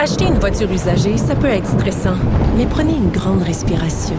Acheter 0.00 0.26
une 0.26 0.38
voiture 0.38 0.70
usagée, 0.70 1.16
ça 1.16 1.34
peut 1.34 1.48
être 1.48 1.66
stressant, 1.66 2.14
mais 2.56 2.66
prenez 2.66 2.92
une 2.92 3.10
grande 3.10 3.42
respiration. 3.42 4.14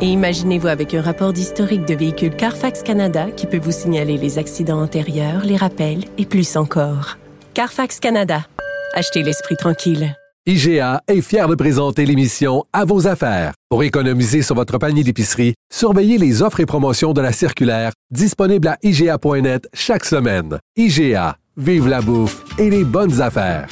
Et 0.00 0.06
imaginez-vous 0.06 0.68
avec 0.68 0.94
un 0.94 1.02
rapport 1.02 1.32
d'historique 1.32 1.86
de 1.86 1.94
véhicule 1.94 2.36
Carfax 2.36 2.84
Canada 2.84 3.26
qui 3.36 3.48
peut 3.48 3.58
vous 3.58 3.72
signaler 3.72 4.16
les 4.16 4.38
accidents 4.38 4.80
antérieurs, 4.80 5.44
les 5.44 5.56
rappels 5.56 6.04
et 6.18 6.24
plus 6.24 6.56
encore. 6.56 7.18
Carfax 7.52 7.98
Canada. 7.98 8.46
Achetez 8.94 9.24
l'esprit 9.24 9.56
tranquille. 9.56 10.14
IGA 10.46 11.00
est 11.08 11.20
fier 11.20 11.48
de 11.48 11.56
présenter 11.56 12.06
l'émission 12.06 12.64
À 12.72 12.84
vos 12.84 13.08
affaires. 13.08 13.54
Pour 13.70 13.82
économiser 13.82 14.42
sur 14.42 14.54
votre 14.54 14.78
panier 14.78 15.02
d'épicerie, 15.02 15.54
surveillez 15.72 16.16
les 16.16 16.42
offres 16.42 16.60
et 16.60 16.66
promotions 16.66 17.12
de 17.12 17.20
la 17.20 17.32
circulaire 17.32 17.90
disponible 18.12 18.68
à 18.68 18.76
IGA.net 18.84 19.66
chaque 19.74 20.04
semaine. 20.04 20.60
IGA, 20.76 21.38
vive 21.56 21.88
la 21.88 22.02
bouffe 22.02 22.44
et 22.56 22.70
les 22.70 22.84
bonnes 22.84 23.20
affaires. 23.20 23.66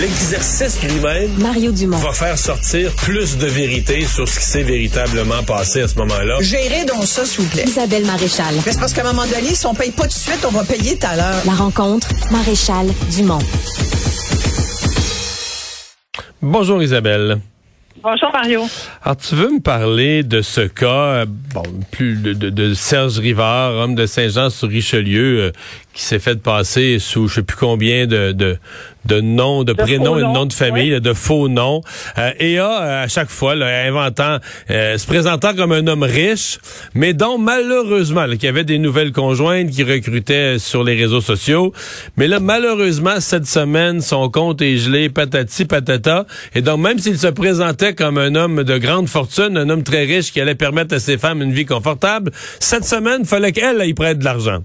L'exercice 0.00 0.80
lui-même 0.82 1.30
Mario 1.38 1.72
Dumont. 1.72 1.96
va 1.98 2.12
faire 2.12 2.38
sortir 2.38 2.92
plus 2.94 3.36
de 3.36 3.46
vérité 3.46 4.04
sur 4.06 4.28
ce 4.28 4.38
qui 4.38 4.44
s'est 4.44 4.62
véritablement 4.62 5.42
passé 5.42 5.80
à 5.82 5.88
ce 5.88 5.96
moment-là. 5.96 6.36
Gérez 6.40 6.84
donc 6.84 7.04
ça, 7.04 7.24
s'il 7.24 7.42
vous 7.44 7.50
plaît. 7.50 7.64
Isabelle 7.66 8.04
Maréchal. 8.06 8.54
Mais 8.64 8.72
c'est 8.72 8.78
parce 8.78 8.92
qu'à 8.92 9.00
un 9.02 9.12
moment 9.12 9.26
donné, 9.26 9.54
si 9.54 9.66
on 9.66 9.74
paye 9.74 9.90
pas 9.90 10.02
tout 10.04 10.08
de 10.10 10.12
suite, 10.14 10.44
on 10.46 10.50
va 10.52 10.62
payer 10.64 10.96
tout 10.98 11.06
à 11.06 11.16
l'heure. 11.16 11.42
La 11.46 11.52
rencontre, 11.52 12.08
Maréchal 12.30 12.86
Dumont. 13.16 13.40
Bonjour 16.42 16.80
Isabelle. 16.82 17.38
Bonjour 18.00 18.30
Mario. 18.32 18.62
Alors 19.02 19.16
tu 19.16 19.34
veux 19.34 19.50
me 19.50 19.60
parler 19.60 20.22
de 20.22 20.40
ce 20.40 20.60
cas, 20.60 20.86
euh, 20.86 21.26
bon, 21.26 21.64
plus 21.90 22.14
de, 22.14 22.32
de- 22.32 22.50
de 22.50 22.72
Serge 22.72 23.18
Rivard, 23.18 23.72
homme 23.74 23.96
de 23.96 24.06
Saint-Jean-sur-Richelieu, 24.06 25.40
euh, 25.46 25.52
qui 25.98 26.04
s'est 26.04 26.20
fait 26.20 26.40
passer 26.40 27.00
sous 27.00 27.26
je 27.26 27.34
sais 27.34 27.42
plus 27.42 27.56
combien 27.56 28.06
de, 28.06 28.30
de, 28.30 28.56
de 29.06 29.20
noms, 29.20 29.64
de, 29.64 29.72
prénoms 29.72 30.16
et 30.16 30.20
de 30.20 30.26
noms, 30.26 30.46
de 30.46 30.52
famille, 30.52 31.00
de 31.00 31.12
faux 31.12 31.48
noms, 31.48 31.82
euh, 32.18 32.30
et 32.38 32.60
a 32.60 32.82
euh, 32.82 33.04
à 33.04 33.08
chaque 33.08 33.30
fois 33.30 33.56
là, 33.56 33.66
inventant, 33.84 34.38
euh, 34.70 34.96
se 34.96 35.06
présentant 35.08 35.56
comme 35.56 35.72
un 35.72 35.84
homme 35.88 36.04
riche, 36.04 36.60
mais 36.94 37.14
dont 37.14 37.36
malheureusement, 37.36 38.26
là, 38.26 38.36
qu'il 38.36 38.44
y 38.44 38.48
avait 38.48 38.62
des 38.62 38.78
nouvelles 38.78 39.10
conjointes 39.10 39.70
qui 39.70 39.82
recrutaient 39.82 40.60
sur 40.60 40.84
les 40.84 40.94
réseaux 40.94 41.20
sociaux, 41.20 41.72
mais 42.16 42.28
là 42.28 42.38
malheureusement 42.38 43.18
cette 43.18 43.46
semaine 43.46 44.00
son 44.00 44.30
compte 44.30 44.62
est 44.62 44.76
gelé, 44.76 45.08
patati 45.08 45.64
patata, 45.64 46.26
et 46.54 46.62
donc 46.62 46.78
même 46.78 47.00
s'il 47.00 47.18
se 47.18 47.26
présentait 47.26 47.94
comme 47.94 48.18
un 48.18 48.36
homme 48.36 48.62
de 48.62 48.78
grande 48.78 49.08
fortune, 49.08 49.56
un 49.56 49.68
homme 49.68 49.82
très 49.82 50.04
riche 50.04 50.32
qui 50.32 50.40
allait 50.40 50.54
permettre 50.54 50.94
à 50.94 51.00
ses 51.00 51.18
femmes 51.18 51.42
une 51.42 51.52
vie 51.52 51.66
confortable, 51.66 52.30
cette 52.60 52.84
semaine 52.84 53.24
fallait 53.24 53.50
qu'elle 53.50 53.82
y 53.84 53.94
prête 53.94 54.20
de 54.20 54.24
l'argent. 54.24 54.62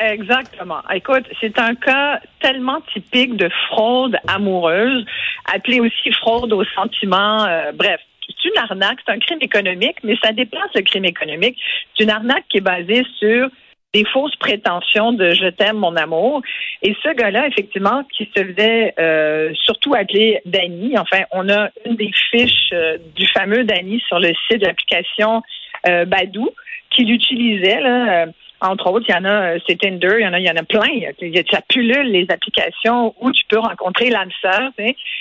Exactement. 0.00 0.80
Écoute, 0.92 1.24
c'est 1.40 1.58
un 1.58 1.74
cas 1.74 2.20
tellement 2.40 2.80
typique 2.92 3.36
de 3.36 3.48
fraude 3.68 4.16
amoureuse, 4.28 5.04
appelé 5.52 5.80
aussi 5.80 6.12
fraude 6.12 6.52
aux 6.52 6.64
sentiments. 6.74 7.44
euh, 7.44 7.72
bref, 7.72 8.00
c'est 8.26 8.48
une 8.48 8.58
arnaque, 8.58 8.98
c'est 9.06 9.12
un 9.12 9.18
crime 9.18 9.38
économique, 9.40 9.96
mais 10.02 10.16
ça 10.22 10.32
déplace 10.32 10.70
le 10.74 10.82
crime 10.82 11.04
économique. 11.04 11.58
C'est 11.96 12.04
une 12.04 12.10
arnaque 12.10 12.44
qui 12.48 12.58
est 12.58 12.62
basée 12.62 13.04
sur 13.18 13.48
des 13.92 14.04
fausses 14.04 14.34
prétentions 14.36 15.12
de 15.12 15.30
je 15.30 15.48
t'aime 15.50 15.76
mon 15.76 15.94
amour. 15.96 16.42
Et 16.82 16.96
ce 17.02 17.14
gars-là, 17.14 17.46
effectivement, 17.46 18.02
qui 18.16 18.28
se 18.36 18.42
faisait 18.42 18.92
euh, 18.98 19.52
surtout 19.54 19.94
appeler 19.94 20.40
Danny. 20.44 20.98
Enfin, 20.98 21.22
on 21.30 21.48
a 21.48 21.70
une 21.86 21.94
des 21.94 22.10
fiches 22.30 22.70
euh, 22.72 22.98
du 23.14 23.26
fameux 23.28 23.64
Danny 23.64 24.02
sur 24.08 24.18
le 24.18 24.32
site 24.48 24.60
de 24.60 24.66
l'application 24.66 25.42
euh, 25.88 26.04
Badou 26.04 26.50
qui 26.90 27.04
l'utilisait. 27.04 27.80
Là, 27.80 28.24
euh, 28.24 28.26
entre 28.64 28.90
autres, 28.90 29.04
il 29.08 29.12
y 29.12 29.14
en 29.14 29.24
a, 29.24 29.54
euh, 29.54 29.58
c'est 29.66 29.78
Tinder, 29.78 30.16
il 30.18 30.24
y 30.24 30.26
en 30.26 30.32
a, 30.32 30.40
il 30.40 30.46
y 30.46 30.50
en 30.50 30.56
a 30.56 30.62
plein. 30.62 30.88
Il 31.20 31.28
y 31.28 31.38
a, 31.38 31.42
ça 31.50 31.60
pullule 31.68 32.10
les 32.10 32.26
applications 32.30 33.14
où 33.20 33.30
tu 33.30 33.44
peux 33.48 33.58
rencontrer 33.58 34.08
l'âme 34.08 34.30
sœur. 34.40 34.70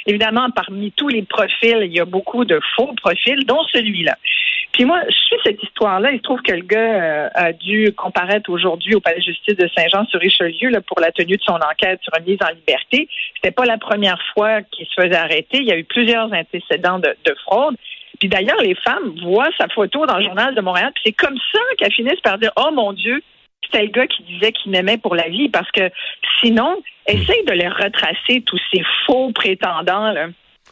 Évidemment, 0.06 0.50
parmi 0.52 0.92
tous 0.92 1.10
les 1.10 1.24
profils, 1.24 1.80
il 1.82 1.94
y 1.94 2.00
a 2.00 2.06
beaucoup 2.06 2.46
de 2.46 2.60
faux 2.76 2.94
profils, 3.02 3.46
dont 3.46 3.62
celui-là. 3.74 4.18
Puis 4.72 4.86
moi, 4.86 5.02
je 5.08 5.16
suis 5.16 5.36
cette 5.44 5.62
histoire-là. 5.62 6.12
Il 6.12 6.18
se 6.18 6.24
trouve 6.24 6.42
que 6.42 6.54
le 6.54 6.64
gars 6.64 6.80
euh, 6.80 7.30
a 7.36 7.54
dû 7.54 7.94
comparaître 7.96 8.50
aujourd'hui 8.50 8.96
au 8.96 9.02
palais 9.02 9.20
de 9.20 9.24
justice 9.24 9.56
de 9.56 9.70
Saint-Jean-sur-Richelieu 9.76 10.72
pour 10.88 11.00
la 11.00 11.12
tenue 11.12 11.38
de 11.38 11.44
son 11.44 11.54
enquête 11.54 12.00
sur 12.02 12.14
une 12.18 12.26
mise 12.26 12.40
en 12.42 12.54
liberté. 12.56 13.08
C'était 13.36 13.52
pas 13.52 13.66
la 13.66 13.78
première 13.78 14.20
fois 14.34 14.62
qu'il 14.64 14.88
se 14.88 14.94
faisait 15.00 15.16
arrêter. 15.16 15.60
Il 15.60 15.66
y 15.66 15.72
a 15.72 15.78
eu 15.78 15.84
plusieurs 15.84 16.32
antécédents 16.34 17.00
de, 17.00 17.16
de 17.26 17.36
fraude. 17.46 17.76
Puis 18.20 18.30
d'ailleurs, 18.30 18.62
les 18.62 18.76
femmes 18.76 19.14
voient 19.22 19.50
sa 19.58 19.68
photo 19.68 20.06
dans 20.06 20.18
le 20.18 20.24
journal 20.24 20.56
de 20.56 20.62
Montréal. 20.62 20.92
Puis 20.96 21.04
c'est 21.08 21.12
comme 21.12 21.38
ça 21.52 21.60
qu'elles 21.78 21.94
finissent 21.94 22.22
par 22.22 22.38
dire 22.38 22.52
Oh 22.56 22.72
mon 22.74 22.94
Dieu, 22.94 23.22
c'était 23.66 23.86
le 23.86 23.92
gars 23.92 24.08
qui 24.08 24.24
disait 24.24 24.52
qu'il 24.52 24.72
m'aimait 24.72 24.98
pour 24.98 25.16
la 25.16 25.30
vie. 25.30 25.50
Parce 25.50 25.70
que 25.72 25.90
sinon, 26.42 26.78
essaye 27.08 27.44
de 27.46 27.54
les 27.54 27.68
retracer, 27.68 28.44
tous 28.46 28.60
ces 28.72 28.82
faux 29.06 29.32
prétendants. 29.34 30.12
Là. 30.12 30.28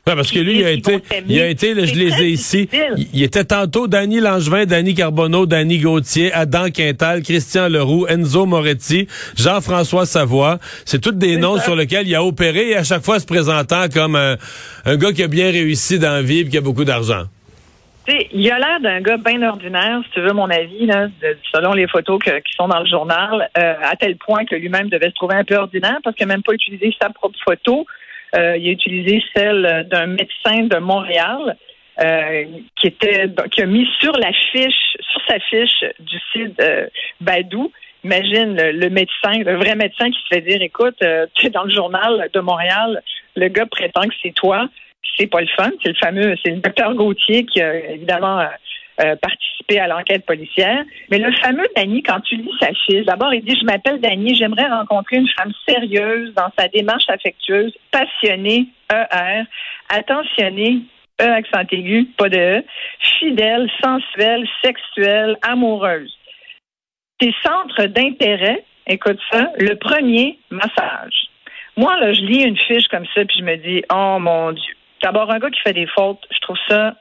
Ouais, 0.08 0.16
parce 0.16 0.32
que 0.32 0.40
lui, 0.40 0.60
il 0.60 0.66
a 0.66 0.72
été, 0.72 0.98
il 1.28 1.40
a 1.40 1.48
été, 1.48 1.76
là, 1.76 1.86
je 1.86 1.94
les 1.94 2.24
ai 2.24 2.30
ici. 2.30 2.68
Il, 2.98 3.08
il 3.14 3.24
était 3.24 3.44
tantôt 3.44 3.88
Danny 3.88 4.20
Langevin, 4.20 4.66
Danny 4.66 4.96
Carbonneau, 4.96 5.46
Danny 5.46 5.78
Gauthier, 5.78 6.34
Adam 6.34 6.72
Quintal, 6.72 7.22
Christian 7.22 7.70
Leroux, 7.70 8.08
Enzo 8.08 8.48
Moretti, 8.48 9.08
Jean-François 9.38 10.08
Savoie. 10.08 10.58
C'est 10.86 11.00
tous 11.00 11.12
des 11.12 11.38
noms 11.38 11.58
ça. 11.58 11.66
sur 11.66 11.76
lesquels 11.76 12.08
il 12.08 12.16
a 12.16 12.24
opéré 12.24 12.70
et 12.70 12.78
à 12.78 12.84
chaque 12.84 13.04
fois 13.04 13.20
se 13.20 13.28
présentant 13.28 13.90
comme 13.94 14.16
un, 14.16 14.38
un 14.86 14.98
gars 14.98 15.14
qui 15.14 15.22
a 15.22 15.28
bien 15.28 15.52
réussi 15.52 16.00
dans 16.00 16.14
la 16.14 16.24
vie 16.24 16.40
et 16.40 16.50
qui 16.50 16.58
a 16.58 16.62
beaucoup 16.62 16.86
d'argent. 16.86 17.26
Tu 18.06 18.12
sais, 18.12 18.28
il 18.32 18.52
a 18.52 18.58
l'air 18.58 18.80
d'un 18.80 19.00
gars 19.00 19.18
bien 19.18 19.44
ordinaire, 19.44 20.02
si 20.06 20.12
tu 20.12 20.22
veux 20.22 20.34
mon 20.34 20.50
avis, 20.50 20.88
là, 20.88 21.08
selon 21.54 21.74
les 21.74 21.88
photos 21.88 22.20
qui 22.24 22.52
sont 22.58 22.68
dans 22.68 22.80
le 22.80 22.88
journal, 22.88 23.50
euh, 23.58 23.76
à 23.84 23.96
tel 23.96 24.18
point 24.18 24.44
que 24.46 24.56
lui-même 24.56 24.90
devait 24.90 25.10
se 25.10 25.14
trouver 25.14 25.36
un 25.36 25.44
peu 25.44 25.56
ordinaire 25.56 26.00
parce 26.04 26.16
qu'il 26.16 26.26
n'a 26.26 26.34
même 26.34 26.42
pas 26.42 26.54
utilisé 26.54 26.96
sa 27.00 27.10
propre 27.10 27.38
photo. 27.46 27.86
Euh, 28.36 28.58
il 28.58 28.70
a 28.70 28.72
utilisé 28.72 29.24
celle 29.36 29.88
d'un 29.92 30.08
médecin 30.08 30.64
de 30.64 30.78
Montréal 30.78 31.58
euh, 32.02 32.46
qui 32.76 32.88
était 32.88 33.30
qui 33.52 33.62
a 33.62 33.66
mis 33.68 33.88
sur 34.00 34.14
la 34.14 34.32
fiche, 34.52 34.98
sur 35.00 35.22
sa 35.28 35.40
fiche 35.40 35.84
du 36.00 36.18
site 36.32 36.60
Badou. 37.20 37.72
Imagine 38.04 38.56
le, 38.56 38.72
le 38.72 38.90
médecin, 38.90 39.44
le 39.46 39.58
vrai 39.58 39.76
médecin 39.76 40.10
qui 40.10 40.18
se 40.22 40.36
fait 40.36 40.42
dire, 40.42 40.60
écoute, 40.64 40.98
tu 41.36 41.46
es 41.46 41.50
dans 41.52 41.66
le 41.66 41.70
journal 41.70 42.30
de 42.34 42.40
Montréal, 42.40 43.04
le 43.36 43.48
gars 43.50 43.68
prétend 43.68 44.02
que 44.02 44.16
c'est 44.24 44.34
toi 44.34 44.68
c'est 45.18 45.28
pas 45.28 45.42
le 45.42 45.48
fun. 45.48 45.72
C'est 45.84 45.90
le 45.90 45.96
fameux, 45.96 46.36
c'est 46.44 46.52
le 46.52 46.62
docteur 46.62 46.94
Gauthier 46.96 47.46
qui 47.46 47.62
a 47.62 47.76
évidemment 47.92 48.40
euh, 48.40 48.48
euh, 49.04 49.16
participé 49.16 49.80
à 49.80 49.88
l'enquête 49.88 50.26
policière. 50.26 50.84
Mais 51.10 51.18
le 51.18 51.32
fameux 51.38 51.68
Danny, 51.76 52.04
quand 52.04 52.20
tu 52.22 52.36
lis 52.36 52.52
sa 52.60 52.70
fiche, 52.74 53.06
d'abord 53.06 53.34
il 53.34 53.44
dit 53.44 53.58
je 53.60 53.66
m'appelle 53.66 54.00
Danny, 54.00 54.36
j'aimerais 54.36 54.68
rencontrer 54.68 55.18
une 55.18 55.30
femme 55.30 55.54
sérieuse 55.68 56.34
dans 56.36 56.50
sa 56.58 56.68
démarche 56.68 57.10
affectueuse, 57.10 57.74
passionnée, 57.92 58.68
ER, 58.92 59.44
attentionnée, 59.90 60.82
E 61.22 61.24
accent 61.24 61.68
aigu, 61.72 62.06
pas 62.18 62.30
de 62.30 62.38
E, 62.38 62.64
fidèle, 63.20 63.70
sensuelle, 63.84 64.48
sexuelle, 64.64 65.38
amoureuse. 65.44 66.12
Tes 67.20 67.34
centres 67.44 67.86
d'intérêt, 67.86 68.64
écoute 68.88 69.20
ça, 69.32 69.52
le 69.60 69.76
premier, 69.76 70.40
massage. 70.50 71.30
Moi, 71.78 71.96
là, 72.00 72.12
je 72.14 72.22
lis 72.22 72.44
une 72.44 72.58
fiche 72.58 72.88
comme 72.88 73.06
ça, 73.14 73.24
puis 73.26 73.38
je 73.40 73.44
me 73.44 73.56
dis, 73.58 73.84
oh 73.94 74.18
mon 74.20 74.52
Dieu. 74.52 74.76
D'abord, 75.04 75.32
un 75.32 75.40
gars 75.40 75.50
qui 75.50 75.60
fait 75.62 75.74
des 75.74 75.88
fautes, 75.88 76.24
je 76.32 76.40
trouve 76.42 76.58
ça, 76.70 76.96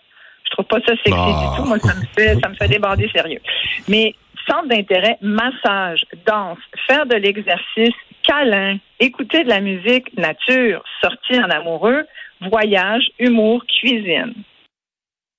je 0.44 0.50
trouve 0.52 0.66
pas 0.66 0.78
ça 0.86 0.94
sexy 1.04 1.12
Ah. 1.14 1.50
du 1.50 1.56
tout. 1.56 1.68
Moi, 1.68 1.78
ça 1.78 1.94
me 1.94 2.04
fait, 2.16 2.34
ça 2.40 2.48
me 2.48 2.54
fait 2.54 2.68
déborder 2.68 3.08
sérieux. 3.14 3.40
Mais 3.88 4.14
centre 4.48 4.68
d'intérêt, 4.68 5.18
massage, 5.20 6.04
danse, 6.26 6.58
faire 6.86 7.06
de 7.06 7.16
l'exercice, 7.16 7.94
câlin, 8.22 8.78
écouter 8.98 9.44
de 9.44 9.48
la 9.48 9.60
musique, 9.60 10.16
nature, 10.16 10.82
sortir 11.02 11.44
en 11.44 11.50
amoureux, 11.50 12.04
voyage, 12.40 13.04
humour, 13.18 13.64
cuisine. 13.66 14.34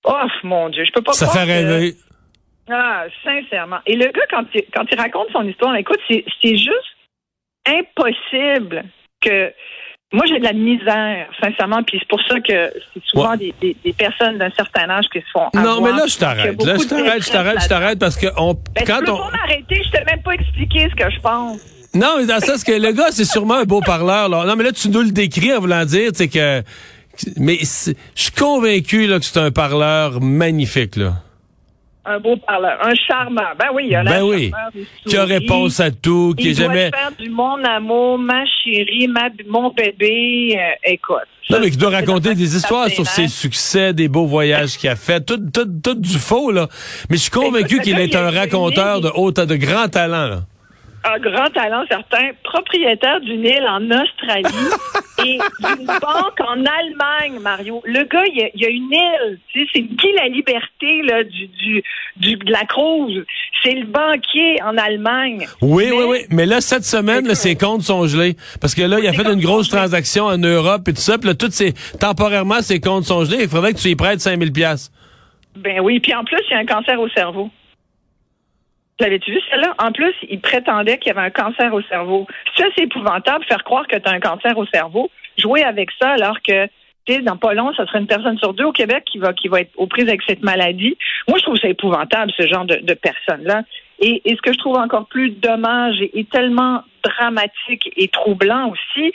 Oh 0.04 0.28
mon 0.44 0.70
Dieu, 0.70 0.84
je 0.86 0.92
peux 0.92 1.02
pas 1.02 1.14
Ça 1.14 1.28
fait 1.28 1.46
que- 1.46 1.52
rêver. 1.52 1.94
ah, 2.70 3.06
sincèrement. 3.24 3.80
Et 3.86 3.96
le 3.96 4.06
gars, 4.12 4.26
quand 4.30 4.46
il, 4.54 4.64
quand 4.74 4.86
il 4.92 5.00
raconte 5.00 5.30
son 5.32 5.48
histoire, 5.48 5.76
écoute, 5.76 6.00
c'est 6.10 6.24
juste 6.58 6.96
impossible 7.68 8.84
que. 9.22 9.54
Moi, 10.14 10.26
j'ai 10.28 10.40
de 10.40 10.44
la 10.44 10.52
misère, 10.54 11.28
sincèrement, 11.42 11.84
puis 11.84 11.98
c'est 12.00 12.08
pour 12.10 12.20
ça 12.28 12.36
que 12.42 12.70
c'est 12.94 13.04
souvent 13.06 13.32
Ouais. 13.32 13.38
des, 13.38 13.54
des- 13.62 13.78
des 13.84 13.94
personnes 13.94 14.38
d'un 14.38 14.50
certain 14.52 14.90
âge 14.90 15.06
qui 15.12 15.20
se 15.20 15.26
font. 15.32 15.48
Non, 15.54 15.62
avoir. 15.78 15.82
mais 15.82 15.92
là, 15.92 16.06
je 16.08 16.18
t'arrête. 16.18 16.62
Là, 16.64 16.76
je 16.78 16.84
t'arrête, 16.88 17.24
je 17.24 17.32
t'arrête, 17.32 17.62
je 17.62 17.68
t'arrête 17.70 18.00
parce 18.00 18.18
que 18.18 18.28
on, 18.38 18.54
Ben, 18.54 18.84
quand 18.86 19.00
tu 19.00 19.06
peux 19.06 19.12
on, 19.12 19.18
pas 19.18 19.32
m'arrêter, 19.32 19.82
je 19.86 19.92
t'ai 19.92 20.04
même 20.04 20.22
pas 20.22 20.32
expliqué 20.34 20.88
ce 20.90 20.96
que 21.02 21.10
je 21.12 21.20
pense. 21.22 21.60
Non, 21.94 22.16
mais 22.20 22.26
dans 22.26 22.36
le 22.36 22.42
sens 22.42 22.64
que 22.64 22.72
le 22.74 22.92
gars, 22.92 23.12
c'est 23.12 23.26
sûrement 23.26 23.56
un 23.56 23.64
beau 23.64 23.80
parleur. 23.82 24.28
Là. 24.30 24.46
Non, 24.46 24.56
mais 24.58 24.64
là, 24.66 24.72
tu 24.74 24.90
nous 24.90 25.02
le 25.02 25.12
décris 25.12 25.54
en 25.54 25.60
voulant 25.62 25.86
dire, 25.86 26.12
c'est 26.14 26.28
que. 26.30 26.62
Mais 27.38 27.58
je 27.60 27.94
suis 28.16 28.32
convaincu 28.38 29.08
là, 29.08 29.20
que 29.20 29.26
c'est 29.26 29.40
un 29.40 29.52
parleur 29.52 30.22
magnifique, 30.22 30.96
là. 30.96 31.16
Un 32.04 32.20
beau 32.20 32.36
parleur, 32.36 32.80
un 32.84 32.94
charmeur. 33.08 33.54
Ben 33.60 33.68
oui, 33.76 33.84
il 33.90 33.96
a 33.96 34.02
l'air 34.04 34.14
Ben 34.14 34.24
oui. 34.24 34.50
charmeur, 34.50 34.72
Qui 35.06 35.18
a 35.18 35.24
réponse 35.26 35.80
à 35.80 35.92
tout, 35.92 36.34
qui 36.36 36.46
Il 36.46 36.52
est 36.52 36.56
doit 36.56 36.66
jamais. 36.66 36.90
faire 36.90 37.12
du 37.20 37.30
mon 37.30 37.64
amour, 37.64 38.18
ma 38.18 38.44
chérie, 38.64 39.08
ma, 39.08 39.30
mon 39.48 39.70
bébé. 39.70 40.58
euh, 40.58 40.92
écoute. 40.92 41.18
Non, 41.52 41.60
mais 41.60 41.70
qui 41.70 41.78
doit 41.78 41.92
raconter 41.92 42.34
des 42.34 42.56
histoires 42.56 42.88
sur 42.90 43.06
ses 43.06 43.28
succès, 43.28 43.94
des 43.94 44.08
beaux 44.08 44.26
voyages 44.26 44.78
qu'il 44.78 44.90
a 44.90 44.96
fait, 44.96 45.24
tout, 45.24 45.38
tout, 45.54 45.68
tout 45.84 45.96
du 45.96 46.18
faux, 46.18 46.52
là. 46.52 46.68
Mais 47.10 47.18
je 47.18 47.22
suis 47.24 47.32
convaincu 47.32 47.80
qu'il 47.82 48.00
est 48.00 48.16
un 48.16 48.28
a 48.28 48.32
raconteur 48.32 49.02
de 49.02 49.10
haut, 49.14 49.32
de 49.32 49.56
grand 49.56 49.88
talent, 49.88 50.28
là. 50.28 50.40
Un 51.04 51.20
grand 51.20 51.50
talent 51.50 51.84
certain, 51.90 52.30
propriétaire 52.44 53.20
d'une 53.22 53.44
île 53.46 53.66
en 53.68 53.82
Australie 53.90 54.70
et 55.26 55.38
d'une 55.60 55.86
banque 55.86 56.40
en 56.40 56.64
Allemagne, 56.66 57.40
Mario. 57.42 57.82
Le 57.86 58.04
gars, 58.04 58.24
il 58.28 58.38
y 58.38 58.44
a, 58.44 58.50
il 58.54 58.62
y 58.62 58.66
a 58.66 58.70
une 58.70 58.92
île, 58.92 59.40
tu 59.52 59.62
sais, 59.62 59.70
c'est 59.74 59.82
Guy 59.82 60.08
la 60.16 60.28
liberté 60.28 61.02
là, 61.04 61.24
du, 61.24 61.48
du, 61.48 61.84
du, 62.18 62.36
de 62.36 62.52
la 62.52 62.66
Cruz. 62.66 63.26
C'est 63.64 63.74
le 63.74 63.86
banquier 63.86 64.62
en 64.64 64.78
Allemagne. 64.78 65.48
Oui, 65.62 65.86
Mais- 65.90 65.92
oui, 65.92 66.04
oui. 66.08 66.18
Mais 66.30 66.46
là, 66.46 66.62
cette 66.62 66.86
semaine, 66.86 67.28
là, 67.28 67.36
ses 67.36 67.56
comptes 67.56 67.84
sont 67.84 68.08
gelés. 68.08 68.36
Parce 68.60 68.74
que 68.76 68.82
là, 68.82 69.00
il 69.00 69.08
a 69.08 69.14
fait 69.14 69.32
une 69.32 69.42
grosse 69.42 69.70
transaction 69.70 70.26
en 70.26 70.38
Europe 70.38 70.88
et 70.88 70.94
tout 70.94 71.02
ça. 71.02 71.18
Puis 71.18 71.28
là, 71.28 71.36
toutes 71.36 71.54
ces, 71.54 71.74
temporairement, 72.00 72.62
ses 72.62 72.80
comptes 72.80 73.06
sont 73.06 73.24
gelés. 73.26 73.44
Il 73.44 73.50
faudrait 73.50 73.74
que 73.74 73.80
tu 73.80 73.90
y 73.90 73.96
prêtes 73.96 74.22
5000 74.22 74.52
pièces. 74.52 74.92
Ben 75.56 75.80
oui, 75.82 76.00
puis 76.00 76.14
en 76.16 76.24
plus, 76.24 76.40
il 76.50 76.54
y 76.54 76.56
a 76.56 76.60
un 76.60 76.66
cancer 76.66 77.00
au 77.00 77.10
cerveau. 77.10 77.50
L'avais-tu 79.02 79.32
vu 79.32 79.40
celle-là? 79.50 79.74
En 79.80 79.92
plus, 79.92 80.14
il 80.30 80.40
prétendait 80.40 81.00
qu'il 81.00 81.12
y 81.12 81.18
avait 81.18 81.26
un 81.26 81.32
cancer 81.32 81.74
au 81.74 81.82
cerveau. 81.82 82.28
Ça, 82.56 82.66
c'est 82.76 82.84
épouvantable, 82.84 83.44
faire 83.46 83.64
croire 83.64 83.88
que 83.88 83.96
tu 83.96 84.08
as 84.08 84.12
un 84.12 84.20
cancer 84.20 84.56
au 84.56 84.68
cerveau, 84.68 85.10
jouer 85.40 85.64
avec 85.64 85.90
ça 86.00 86.12
alors 86.12 86.38
que, 86.48 86.68
tu 87.08 87.14
sais, 87.14 87.22
dans 87.22 87.36
pas 87.36 87.56
long, 87.56 87.74
ça 87.74 87.88
serait 87.88 87.98
une 87.98 88.06
personne 88.06 88.38
sur 88.38 88.54
deux 88.54 88.66
au 88.66 88.72
Québec 88.72 89.04
qui 89.12 89.18
va, 89.18 89.32
être 89.60 89.72
aux 89.76 89.88
prises 89.88 90.08
avec 90.08 90.22
cette 90.28 90.44
maladie. 90.44 91.00
Moi, 91.28 91.40
je 91.40 91.44
trouve 91.44 91.58
ça 91.58 91.68
épouvantable, 91.68 92.32
ce 92.38 92.46
genre 92.46 92.66
de, 92.66 92.76
de 92.76 92.94
personnes-là. 92.94 93.64
Et, 94.02 94.22
et 94.26 94.36
ce 94.36 94.42
que 94.42 94.52
je 94.52 94.58
trouve 94.58 94.78
encore 94.78 95.06
plus 95.08 95.30
dommage 95.30 96.02
et, 96.02 96.20
et 96.20 96.26
tellement 96.26 96.84
dramatique 97.04 97.90
et 97.96 98.08
troublant 98.10 98.70
aussi, 98.70 99.12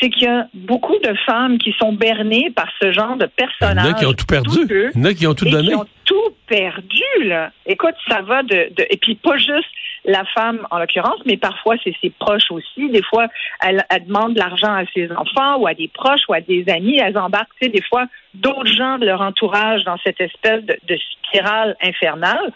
c'est 0.00 0.10
qu'il 0.10 0.24
y 0.24 0.26
a 0.26 0.46
beaucoup 0.54 0.98
de 0.98 1.14
femmes 1.26 1.58
qui 1.58 1.72
sont 1.80 1.92
bernées 1.92 2.50
par 2.54 2.68
ce 2.80 2.90
genre 2.92 3.16
de 3.16 3.24
Il 3.26 3.42
y 3.42 3.44
en 3.44 3.46
personnages. 3.48 3.86
a 3.88 3.92
qui 3.94 4.06
ont 4.06 4.12
tout 4.14 4.26
perdu. 4.26 4.90
Il 4.94 5.00
y 5.00 5.02
en 5.02 5.04
a 5.10 5.14
qui 5.14 5.26
ont 5.26 5.34
tout 5.34 5.44
donné. 5.48 5.68
qui 5.68 5.74
ont 5.74 5.86
tout 6.04 6.30
perdu, 6.46 7.02
là. 7.24 7.50
Écoute, 7.66 7.94
ça 8.08 8.20
va 8.22 8.42
de, 8.42 8.72
de- 8.74 8.86
et 8.90 8.96
puis 8.96 9.14
pas 9.14 9.36
juste 9.36 9.68
la 10.04 10.24
femme 10.34 10.66
en 10.72 10.78
l'occurrence, 10.80 11.20
mais 11.26 11.36
parfois 11.36 11.76
c'est 11.84 11.94
ses 12.02 12.10
proches 12.10 12.50
aussi. 12.50 12.88
Des 12.90 13.02
fois, 13.04 13.26
elle, 13.64 13.84
elle 13.88 14.06
demande 14.06 14.34
de 14.34 14.40
l'argent 14.40 14.74
à 14.74 14.82
ses 14.92 15.10
enfants 15.12 15.58
ou 15.58 15.66
à 15.68 15.74
des 15.74 15.88
proches 15.88 16.22
ou 16.28 16.34
à 16.34 16.40
des 16.40 16.64
amis. 16.68 16.98
Elles 16.98 17.16
embarquent, 17.16 17.52
tu 17.60 17.66
sais, 17.66 17.72
des 17.72 17.82
fois 17.82 18.06
d'autres 18.34 18.66
gens 18.66 18.98
de 18.98 19.06
leur 19.06 19.20
entourage 19.20 19.84
dans 19.84 19.96
cette 20.04 20.20
espèce 20.20 20.64
de, 20.64 20.76
de 20.88 20.96
spirale 20.96 21.76
infernale. 21.80 22.52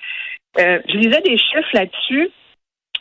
Euh, 0.59 0.79
je 0.89 0.97
lisais 0.97 1.21
des 1.23 1.37
chiffres 1.39 1.69
là-dessus. 1.73 2.31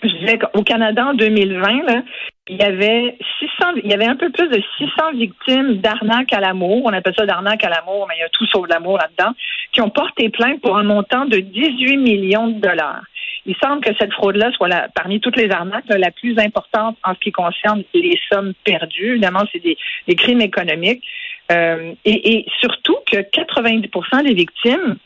Je 0.04 0.10
disais 0.20 0.38
qu'au 0.38 0.64
Canada 0.64 1.06
en 1.08 1.14
2020, 1.14 1.84
là, 1.84 2.04
il 2.48 2.58
y 2.58 2.64
avait 2.64 3.18
600, 3.40 3.72
il 3.84 3.90
y 3.90 3.94
avait 3.94 4.06
un 4.06 4.18
peu 4.18 4.30
plus 4.30 4.48
de 4.50 4.62
600 4.78 5.14
victimes 5.14 5.78
d'arnaque 5.78 6.34
à 6.34 6.40
l'amour. 6.42 6.82
On 6.86 6.94
appelle 6.94 7.16
ça 7.18 7.26
d'arnaque 7.26 7.64
à 7.64 7.70
l'amour, 7.70 8.06
mais 8.08 8.16
il 8.18 8.20
y 8.20 8.24
a 8.24 8.30
tout 8.30 8.46
sauf 8.48 8.68
l'amour 8.70 8.98
là-dedans, 8.98 9.34
qui 9.72 9.82
ont 9.82 9.90
porté 9.90 10.30
plainte 10.30 10.62
pour 10.62 10.78
un 10.78 10.84
montant 10.84 11.26
de 11.26 11.38
18 11.38 11.98
millions 11.98 12.48
de 12.50 12.60
dollars. 12.60 13.04
Il 13.48 13.56
semble 13.64 13.84
que 13.84 13.92
cette 14.00 14.12
fraude-là 14.14 14.52
soit 14.52 14.68
la- 14.68 14.90
parmi 14.94 15.20
toutes 15.22 15.38
les 15.38 15.50
arnaques 15.50 15.88
là, 15.88 15.98
la 15.98 16.12
plus 16.12 16.38
importante 16.40 16.98
en 17.04 17.14
ce 17.14 17.20
qui 17.20 17.32
concerne 17.32 17.84
les 17.94 18.20
sommes 18.32 18.54
perdues. 18.64 19.12
Évidemment, 19.12 19.44
c'est 19.52 19.60
des, 19.64 19.78
des 20.08 20.16
crimes 20.16 20.42
économiques. 20.42 21.04
Euh, 21.52 21.94
et, 22.06 22.38
et 22.38 22.46
surtout 22.60 22.98
que 23.10 23.18
90% 23.18 24.24
des 24.24 24.34
victimes 24.34 24.98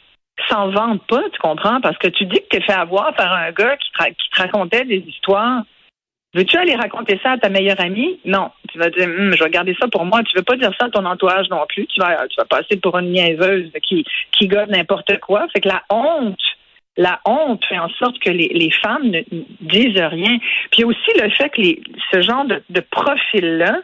s'en 0.48 0.70
vendent 0.70 1.06
pas, 1.08 1.24
tu 1.32 1.40
comprends? 1.40 1.82
Parce 1.82 1.98
que 1.98 2.08
tu 2.08 2.26
dis 2.26 2.40
que 2.40 2.48
tu 2.52 2.58
es 2.58 2.62
fait 2.62 2.74
avoir 2.74 3.14
par 3.16 3.32
un 3.34 3.52
gars 3.52 3.78
qui, 3.78 3.92
te 3.92 4.42
racontait 4.42 4.86
des 4.86 5.04
histoires. 5.08 5.64
Veux-tu 6.36 6.58
aller 6.58 6.76
raconter 6.76 7.20
ça 7.24 7.32
à 7.32 7.38
ta 7.38 7.50
meilleure 7.50 7.82
amie? 7.82 8.20
Non. 8.24 8.52
Tu 8.72 8.78
vas 8.78 8.90
dire, 8.90 9.08
Hum, 9.08 9.34
je 9.36 9.44
vais 9.44 9.50
garder 9.50 9.76
ça 9.80 9.88
pour 9.88 10.06
moi. 10.06 10.22
Tu 10.24 10.38
veux 10.38 10.44
pas 10.44 10.56
dire 10.58 10.72
ça 10.80 10.86
à 10.86 10.90
ton 10.90 11.06
entourage 11.06 11.50
non 11.50 11.66
plus. 11.68 11.88
Tu 11.88 12.00
vas, 12.00 12.28
tu 12.28 12.36
vas 12.38 12.46
passer 12.46 12.78
pour 12.78 12.98
une 13.00 13.12
niaiseuse 13.12 13.72
qui, 13.82 14.06
qui 14.32 14.48
n'importe 14.48 15.20
quoi. 15.20 15.48
Fait 15.54 15.62
que 15.62 15.70
la 15.70 15.82
honte, 15.90 16.40
la 16.98 17.20
honte 17.26 17.66
fait 17.66 17.80
en 17.80 17.90
sorte 17.90 18.20
que 18.20 18.30
les, 18.30 18.50
les 18.50 18.72
femmes 18.72 19.10
ne 19.10 19.22
disent 19.62 20.00
rien. 20.00 20.38
Puis 20.72 20.84
aussi 20.84 21.12
le 21.20 21.30
fait 21.32 21.50
que 21.50 21.62
les, 21.62 21.82
ce 22.12 22.22
genre 22.22 22.46
de, 22.46 22.80
profil-là, 22.92 23.80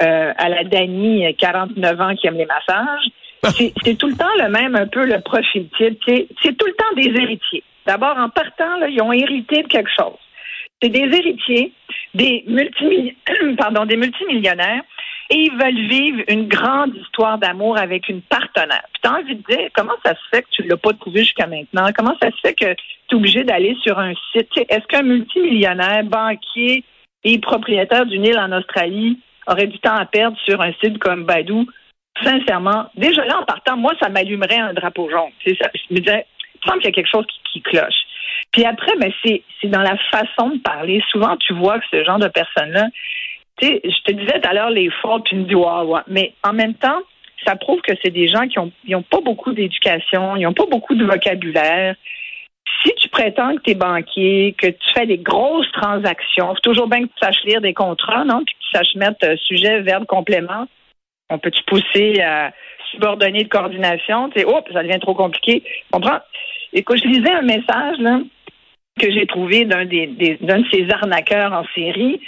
euh, 0.00 0.32
à 0.36 0.48
la 0.48 0.64
Dani, 0.64 1.34
49 1.36 2.00
ans, 2.00 2.14
qui 2.14 2.26
aime 2.26 2.36
les 2.36 2.46
massages, 2.46 3.06
c'est 3.42 3.98
tout 3.98 4.08
le 4.08 4.16
temps 4.16 4.34
le 4.38 4.48
même, 4.48 4.74
un 4.74 4.86
peu 4.86 5.04
le 5.04 5.20
profil 5.20 5.68
type. 5.76 5.98
C'est 6.42 6.56
tout 6.56 6.66
le 6.66 6.74
temps 6.74 6.94
des 6.96 7.20
héritiers. 7.20 7.64
D'abord, 7.86 8.16
en 8.18 8.28
partant, 8.28 8.84
ils 8.86 9.00
ont 9.00 9.12
hérité 9.12 9.62
de 9.62 9.68
quelque 9.68 9.90
chose. 9.98 10.18
C'est 10.82 10.90
des 10.90 11.00
héritiers, 11.00 11.72
des, 12.14 12.44
des 13.86 13.96
multimillionnaires, 13.96 14.82
et 15.30 15.36
ils 15.36 15.52
veulent 15.52 15.88
vivre 15.88 16.22
une 16.28 16.48
grande 16.48 16.94
histoire 16.96 17.38
d'amour 17.38 17.78
avec 17.78 18.08
une 18.08 18.20
partenaire. 18.20 18.84
Puis 18.92 19.00
t'as 19.02 19.18
envie 19.20 19.36
de 19.36 19.42
dire, 19.48 19.68
comment 19.74 19.94
ça 20.04 20.14
se 20.14 20.20
fait 20.30 20.42
que 20.42 20.48
tu 20.50 20.62
l'as 20.64 20.76
pas 20.76 20.92
trouvé 20.92 21.20
jusqu'à 21.20 21.46
maintenant? 21.46 21.88
Comment 21.96 22.16
ça 22.20 22.30
se 22.30 22.40
fait 22.42 22.54
que 22.54 22.74
tu 23.08 23.14
es 23.14 23.14
obligé 23.14 23.44
d'aller 23.44 23.76
sur 23.82 23.98
un 23.98 24.12
site? 24.32 24.48
Est-ce 24.68 24.86
qu'un 24.88 25.02
multimillionnaire, 25.02 26.02
banquier 26.04 26.84
et 27.22 27.38
propriétaire 27.38 28.06
d'une 28.06 28.24
île 28.24 28.38
en 28.38 28.50
Australie 28.50 29.20
aurait 29.46 29.68
du 29.68 29.78
temps 29.78 29.94
à 29.94 30.04
perdre 30.04 30.36
sur 30.44 30.60
un 30.60 30.72
site 30.82 30.98
comme 30.98 31.24
Badou? 31.24 31.66
Sincèrement, 32.22 32.86
déjà 32.96 33.24
là, 33.24 33.40
en 33.40 33.44
partant, 33.44 33.76
moi, 33.76 33.92
ça 34.00 34.08
m'allumerait 34.08 34.58
un 34.58 34.74
drapeau 34.74 35.08
jaune. 35.10 35.30
C'est 35.44 35.56
ça. 35.56 35.70
Je 35.74 35.94
me 35.94 36.00
disais, 36.00 36.26
il 36.54 36.58
me 36.64 36.70
semble 36.70 36.82
qu'il 36.82 36.90
y 36.90 36.92
a 36.92 36.94
quelque 36.94 37.10
chose 37.10 37.26
qui, 37.52 37.62
cloche. 37.62 38.06
Puis 38.52 38.64
après, 38.64 38.96
ben, 38.96 39.12
c'est, 39.24 39.42
dans 39.64 39.82
la 39.82 39.96
façon 40.10 40.50
de 40.50 40.58
parler. 40.58 41.02
Souvent, 41.10 41.36
tu 41.36 41.52
vois 41.54 41.78
que 41.78 41.84
ce 41.90 42.04
genre 42.04 42.18
de 42.18 42.28
personnes-là, 42.28 42.86
tu 43.60 43.66
sais, 43.66 43.80
je 43.84 44.02
te 44.04 44.12
disais 44.12 44.40
tout 44.40 44.48
à 44.48 44.54
l'heure 44.54 44.70
les 44.70 44.90
fautes, 45.02 45.24
puis 45.24 45.36
tu 45.36 45.36
me 45.36 45.44
dis, 45.44 45.54
ouais. 45.54 46.00
Mais 46.08 46.32
en 46.42 46.52
même 46.52 46.74
temps, 46.74 47.00
ça 47.46 47.56
prouve 47.56 47.80
que 47.80 47.92
c'est 48.02 48.10
des 48.10 48.28
gens 48.28 48.46
qui 48.46 48.58
ont, 48.58 48.72
ils 48.84 48.96
ont 48.96 49.02
pas 49.02 49.20
beaucoup 49.20 49.52
d'éducation, 49.52 50.36
ils 50.36 50.46
ont 50.46 50.52
pas 50.52 50.66
beaucoup 50.70 50.94
de 50.94 51.04
vocabulaire. 51.04 51.96
Si 52.82 52.94
tu 52.96 53.08
prétends 53.08 53.56
que 53.56 53.62
tu 53.62 53.70
es 53.70 53.74
banquier, 53.74 54.54
que 54.56 54.68
tu 54.68 54.92
fais 54.94 55.06
des 55.06 55.18
grosses 55.18 55.70
transactions, 55.72 56.54
faut 56.54 56.60
toujours 56.62 56.88
bien 56.88 57.00
que 57.00 57.06
tu 57.06 57.18
saches 57.20 57.42
lire 57.44 57.60
des 57.60 57.74
contrats, 57.74 58.24
non? 58.24 58.42
Puis 58.44 58.54
que 58.54 58.60
tu 58.60 58.70
saches 58.78 58.94
mettre 58.94 59.26
euh, 59.26 59.36
sujet, 59.36 59.80
verbe, 59.80 60.06
complément. 60.06 60.66
On 61.30 61.38
peut-tu 61.38 61.62
pousser 61.64 62.20
à 62.20 62.52
subordonner 62.90 63.44
de 63.44 63.48
coordination? 63.48 64.28
Tu 64.30 64.40
sais, 64.40 64.46
oh, 64.46 64.60
ça 64.72 64.82
devient 64.82 65.00
trop 65.00 65.14
compliqué. 65.14 65.62
Comprends? 65.90 66.18
Écoute, 66.72 66.98
je 67.02 67.08
lisais 67.08 67.32
un 67.32 67.42
message, 67.42 67.98
que 69.00 69.10
j'ai 69.10 69.26
trouvé 69.26 69.64
d'un 69.64 69.84
de 69.86 70.64
ces 70.72 70.86
arnaqueurs 70.90 71.52
en 71.52 71.64
série. 71.74 72.20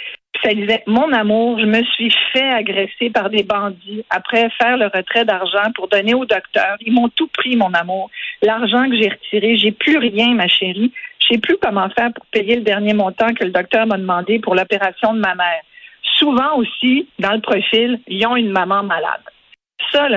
Ça 0.43 0.53
disait 0.53 0.83
Mon 0.87 1.11
amour, 1.13 1.59
je 1.59 1.65
me 1.65 1.83
suis 1.83 2.11
fait 2.33 2.49
agresser 2.49 3.09
par 3.13 3.29
des 3.29 3.43
bandits 3.43 4.03
après 4.09 4.49
faire 4.61 4.77
le 4.77 4.85
retrait 4.85 5.25
d'argent 5.25 5.71
pour 5.75 5.87
donner 5.87 6.13
au 6.13 6.25
docteur. 6.25 6.77
Ils 6.81 6.93
m'ont 6.93 7.09
tout 7.09 7.27
pris, 7.27 7.55
mon 7.55 7.73
amour. 7.73 8.09
L'argent 8.41 8.89
que 8.89 8.97
j'ai 8.97 9.09
retiré, 9.09 9.57
j'ai 9.57 9.71
plus 9.71 9.97
rien, 9.97 10.33
ma 10.33 10.47
chérie. 10.47 10.91
Je 11.19 11.27
sais 11.35 11.39
plus 11.39 11.57
comment 11.61 11.89
faire 11.89 12.11
pour 12.13 12.25
payer 12.25 12.55
le 12.55 12.63
dernier 12.63 12.93
montant 12.93 13.33
que 13.33 13.45
le 13.45 13.51
docteur 13.51 13.85
m'a 13.85 13.97
demandé 13.97 14.39
pour 14.39 14.55
l'opération 14.55 15.13
de 15.13 15.19
ma 15.19 15.35
mère. 15.35 15.61
Souvent 16.17 16.55
aussi, 16.57 17.07
dans 17.19 17.33
le 17.33 17.41
profil, 17.41 17.99
ils 18.07 18.25
ont 18.27 18.35
une 18.35 18.51
maman 18.51 18.83
malade. 18.83 19.21
Ça, 19.91 20.07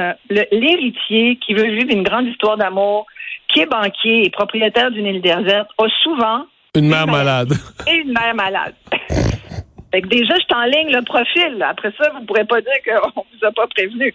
l'héritier 0.52 1.36
qui 1.44 1.54
veut 1.54 1.70
vivre 1.70 1.90
une 1.90 2.02
grande 2.02 2.26
histoire 2.26 2.56
d'amour, 2.56 3.06
qui 3.48 3.60
est 3.60 3.66
banquier 3.66 4.24
et 4.26 4.30
propriétaire 4.30 4.90
d'une 4.90 5.06
île 5.06 5.20
déserte, 5.22 5.68
a 5.78 5.86
souvent 6.02 6.44
Une 6.74 6.88
mère 6.88 7.06
malade. 7.06 7.52
et 7.86 7.96
une 7.96 8.12
mère 8.12 8.34
malade. 8.34 8.74
fait 9.92 10.02
que 10.02 10.08
déjà, 10.08 10.34
je 10.38 10.46
t'enligne 10.46 10.92
le 10.92 11.02
profil. 11.02 11.58
là. 11.58 11.68
Après 11.70 11.92
ça, 12.00 12.10
vous 12.12 12.20
ne 12.20 12.26
pourrez 12.26 12.44
pas 12.44 12.60
dire 12.60 12.72
qu'on 12.84 13.22
vous 13.22 13.46
a 13.46 13.52
pas 13.52 13.66
prévenu. 13.68 14.14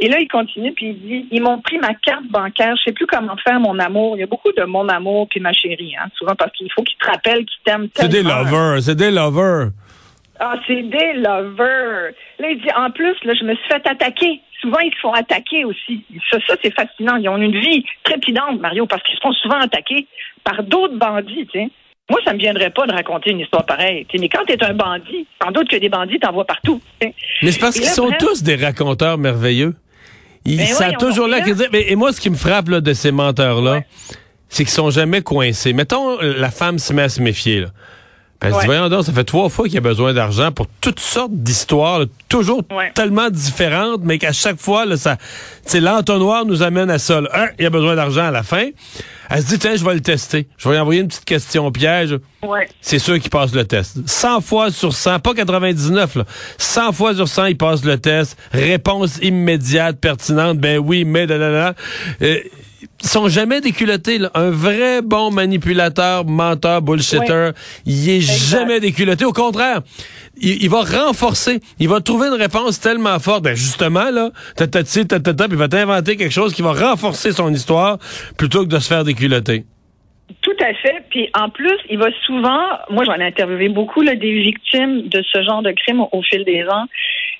Et 0.00 0.08
là, 0.08 0.18
il 0.20 0.28
continue, 0.28 0.72
puis 0.72 0.90
il 0.90 1.00
dit 1.00 1.26
Ils 1.32 1.42
m'ont 1.42 1.60
pris 1.60 1.76
ma 1.78 1.92
carte 1.94 2.24
bancaire, 2.30 2.76
je 2.76 2.82
sais 2.84 2.92
plus 2.92 3.06
comment 3.06 3.36
faire 3.44 3.58
mon 3.58 3.78
amour. 3.80 4.16
Il 4.16 4.20
y 4.20 4.22
a 4.22 4.26
beaucoup 4.26 4.52
de 4.52 4.62
mon 4.64 4.88
amour 4.88 5.26
puis 5.28 5.40
ma 5.40 5.52
chérie, 5.52 5.94
hein, 6.00 6.06
souvent 6.16 6.36
parce 6.36 6.52
qu'il 6.52 6.70
faut 6.72 6.82
qu'ils 6.84 6.98
te 6.98 7.06
rappellent 7.06 7.44
qu'ils 7.44 7.62
t'aiment 7.64 7.88
C'est 7.94 8.08
des 8.08 8.22
tellement. 8.22 8.38
lovers, 8.44 8.82
c'est 8.82 8.94
des 8.94 9.10
lovers. 9.10 9.70
Ah, 10.40 10.54
c'est 10.66 10.82
des 10.82 11.12
lovers. 11.14 12.12
Là, 12.38 12.48
il 12.50 12.60
dit, 12.60 12.68
en 12.76 12.90
plus, 12.90 13.14
là, 13.24 13.34
je 13.38 13.44
me 13.44 13.54
suis 13.54 13.68
fait 13.68 13.86
attaquer. 13.86 14.40
Souvent, 14.60 14.78
ils 14.80 14.92
se 14.92 14.98
font 15.00 15.12
attaquer 15.12 15.64
aussi. 15.64 16.04
Ça, 16.30 16.38
ça 16.46 16.54
c'est 16.62 16.74
fascinant. 16.74 17.16
Ils 17.16 17.28
ont 17.28 17.36
une 17.36 17.58
vie 17.58 17.84
trépidante, 18.04 18.60
Mario, 18.60 18.86
parce 18.86 19.02
qu'ils 19.02 19.16
se 19.16 19.20
font 19.20 19.32
souvent 19.32 19.58
attaquer 19.60 20.06
par 20.44 20.62
d'autres 20.62 20.96
bandits, 20.96 21.46
tu 21.52 21.58
sais. 21.60 21.70
Moi, 22.10 22.20
ça 22.24 22.32
me 22.32 22.38
viendrait 22.38 22.70
pas 22.70 22.86
de 22.86 22.92
raconter 22.92 23.30
une 23.30 23.40
histoire 23.40 23.66
pareille. 23.66 24.06
Mais 24.18 24.28
quand 24.28 24.44
tu 24.46 24.54
es 24.54 24.64
un 24.64 24.72
bandit, 24.72 25.26
sans 25.42 25.50
doute 25.50 25.68
que 25.68 25.76
des 25.76 25.90
bandits 25.90 26.18
t'en 26.18 26.32
voient 26.32 26.46
partout. 26.46 26.80
Mais 27.02 27.12
c'est 27.42 27.60
parce 27.60 27.78
qu'ils 27.78 27.88
sont 27.88 28.06
bref. 28.06 28.18
tous 28.18 28.42
des 28.42 28.56
raconteurs 28.56 29.18
merveilleux. 29.18 29.74
Ils, 30.46 30.56
Ben 30.56 30.66
oui, 30.66 30.86
on 30.94 30.98
toujours 30.98 31.28
là 31.28 31.40
Et 31.74 31.96
moi, 31.96 32.12
ce 32.12 32.20
qui 32.20 32.30
me 32.30 32.36
frappe 32.36 32.68
là, 32.68 32.80
de 32.80 32.92
ces 32.94 33.12
menteurs-là, 33.12 33.72
Ouais. 33.72 33.86
c'est 34.48 34.64
qu'ils 34.64 34.72
sont 34.72 34.88
jamais 34.90 35.20
coincés. 35.20 35.74
Mettons, 35.74 36.18
la 36.20 36.50
femme 36.50 36.78
se 36.78 36.94
met 36.94 37.02
à 37.02 37.08
se 37.10 37.20
méfier. 37.20 37.60
Là. 37.60 37.68
Dit, 38.40 38.52
Ouais. 38.52 38.66
voyons 38.66 38.88
donc, 38.88 39.04
ça 39.04 39.12
fait 39.12 39.24
trois 39.24 39.48
fois 39.48 39.66
qu'il 39.68 39.78
a 39.78 39.80
besoin 39.80 40.12
d'argent 40.14 40.52
pour 40.52 40.68
toutes 40.80 41.00
sortes 41.00 41.32
d'histoires, 41.32 41.98
là, 41.98 42.04
toujours 42.28 42.62
Ouais. 42.70 42.92
tellement 42.94 43.30
différentes, 43.30 44.02
mais 44.04 44.18
qu'à 44.18 44.30
chaque 44.32 44.60
fois, 44.60 44.86
là, 44.86 44.96
ça, 44.96 45.16
l'entonnoir 45.74 46.44
nous 46.46 46.62
amène 46.62 46.88
à 46.88 47.00
ça. 47.00 47.20
là. 47.20 47.28
Un, 47.34 47.46
il 47.58 47.66
a 47.66 47.70
besoin 47.70 47.96
d'argent 47.96 48.26
à 48.26 48.30
la 48.30 48.44
fin. 48.44 48.66
Elle 49.28 49.42
se 49.42 49.48
dit, 49.48 49.58
tiens, 49.58 49.74
je 49.74 49.84
vais 49.84 49.94
le 49.94 50.00
tester. 50.00 50.46
Je 50.56 50.68
vais 50.68 50.76
lui 50.76 50.80
envoyer 50.80 51.00
une 51.00 51.08
petite 51.08 51.24
question 51.24 51.70
piège. 51.72 52.16
Ouais. 52.44 52.68
C'est 52.80 53.00
sûr 53.00 53.18
qu'il 53.18 53.28
passe 53.28 53.52
le 53.52 53.64
test. 53.64 53.96
100 54.06 54.40
fois 54.40 54.70
sur 54.70 54.92
100, 54.92 55.18
pas 55.18 55.34
99, 55.34 56.14
là. 56.14 56.24
100 56.58 56.92
fois 56.92 57.16
sur 57.16 57.26
100, 57.26 57.46
il 57.46 57.56
passe 57.56 57.84
le 57.84 57.98
test. 57.98 58.38
Réponse 58.52 59.18
immédiate, 59.20 59.98
pertinente. 60.00 60.58
Ben 60.58 60.78
oui, 60.78 61.04
mais... 61.04 61.26
Euh, 61.28 61.72
ils 62.77 62.77
sont 63.06 63.28
jamais 63.28 63.60
déculottés. 63.60 64.18
Là. 64.18 64.30
Un 64.34 64.50
vrai 64.50 65.02
bon 65.02 65.30
manipulateur, 65.30 66.24
menteur, 66.24 66.82
bullshitter, 66.82 67.50
il 67.86 68.08
est 68.08 68.20
jamais 68.20 68.80
déculotté. 68.80 69.24
Au 69.24 69.32
contraire, 69.32 69.80
il, 70.40 70.62
il, 70.62 70.70
va 70.70 70.82
renforcer. 70.82 71.60
Il 71.78 71.88
va 71.88 72.00
trouver 72.00 72.28
une 72.28 72.40
réponse 72.40 72.80
tellement 72.80 73.18
forte. 73.18 73.44
Ben 73.44 73.54
justement, 73.54 74.10
là, 74.10 74.30
tatati, 74.56 75.06
tatata, 75.06 75.44
puis 75.44 75.54
il 75.54 75.58
va 75.58 75.68
t'inventer 75.68 76.16
quelque 76.16 76.32
chose 76.32 76.54
qui 76.54 76.62
va 76.62 76.72
renforcer 76.72 77.32
son 77.32 77.52
histoire 77.52 77.98
plutôt 78.36 78.64
que 78.64 78.68
de 78.68 78.78
se 78.78 78.88
faire 78.88 79.04
déculoter. 79.04 79.64
Tout 80.42 80.56
à 80.60 80.74
fait. 80.74 81.04
Puis 81.10 81.30
en 81.34 81.48
plus, 81.48 81.78
il 81.88 81.98
va 81.98 82.08
souvent, 82.26 82.60
moi 82.90 83.04
j'en 83.04 83.14
ai 83.14 83.24
interviewé 83.24 83.68
beaucoup 83.68 84.02
là, 84.02 84.14
des 84.14 84.40
victimes 84.40 85.08
de 85.08 85.22
ce 85.22 85.42
genre 85.42 85.62
de 85.62 85.72
crime 85.72 86.00
au, 86.00 86.08
au 86.12 86.22
fil 86.22 86.44
des 86.44 86.64
ans, 86.64 86.84